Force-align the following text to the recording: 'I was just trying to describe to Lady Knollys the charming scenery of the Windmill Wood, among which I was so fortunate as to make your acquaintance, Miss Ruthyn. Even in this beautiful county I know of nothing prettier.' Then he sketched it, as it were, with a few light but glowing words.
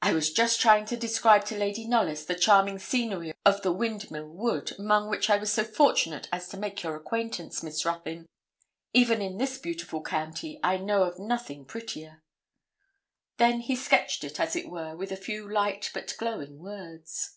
'I 0.00 0.14
was 0.14 0.32
just 0.32 0.62
trying 0.62 0.86
to 0.86 0.96
describe 0.96 1.44
to 1.44 1.58
Lady 1.58 1.86
Knollys 1.86 2.24
the 2.24 2.34
charming 2.34 2.78
scenery 2.78 3.34
of 3.44 3.60
the 3.60 3.70
Windmill 3.70 4.26
Wood, 4.30 4.72
among 4.78 5.10
which 5.10 5.28
I 5.28 5.36
was 5.36 5.52
so 5.52 5.62
fortunate 5.62 6.26
as 6.32 6.48
to 6.48 6.56
make 6.56 6.82
your 6.82 6.96
acquaintance, 6.96 7.62
Miss 7.62 7.84
Ruthyn. 7.84 8.24
Even 8.94 9.20
in 9.20 9.36
this 9.36 9.58
beautiful 9.58 10.00
county 10.02 10.58
I 10.64 10.78
know 10.78 11.02
of 11.02 11.18
nothing 11.18 11.66
prettier.' 11.66 12.22
Then 13.36 13.60
he 13.60 13.76
sketched 13.76 14.24
it, 14.24 14.40
as 14.40 14.56
it 14.56 14.70
were, 14.70 14.96
with 14.96 15.12
a 15.12 15.16
few 15.18 15.46
light 15.52 15.90
but 15.92 16.16
glowing 16.18 16.58
words. 16.58 17.36